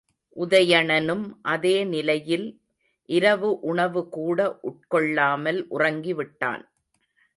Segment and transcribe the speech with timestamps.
[0.37, 2.47] உதயணனும் அதே நிலையில்
[3.09, 6.63] இரவு உணவுகூட உட்கொள்ளாமல் உறங்கிவிட்டான்.